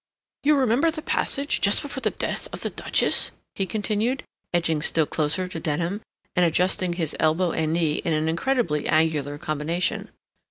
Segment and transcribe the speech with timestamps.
[0.43, 5.05] "You remember the passage just before the death of the Duchess?" he continued, edging still
[5.05, 6.01] closer to Denham,
[6.35, 10.09] and adjusting his elbow and knee in an incredibly angular combination.